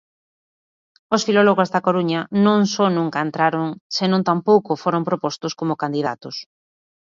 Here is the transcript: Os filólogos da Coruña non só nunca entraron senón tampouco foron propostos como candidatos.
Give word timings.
Os 1.15 1.21
filólogos 1.27 1.71
da 1.73 1.83
Coruña 1.87 2.21
non 2.45 2.59
só 2.73 2.85
nunca 2.97 3.19
entraron 3.27 3.67
senón 3.97 4.21
tampouco 4.29 4.71
foron 4.83 5.07
propostos 5.09 5.53
como 5.59 5.79
candidatos. 5.83 6.35